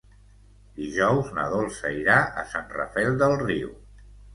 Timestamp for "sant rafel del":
2.57-3.41